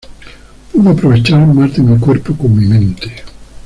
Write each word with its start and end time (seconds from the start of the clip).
Puedo 0.73 0.89
aprovechar 0.89 1.45
más 1.45 1.75
de 1.75 1.83
mi 1.83 1.95
cuerpo 1.99 2.35
con 2.35 2.57
mi 2.57 2.65
mente. 2.65 3.13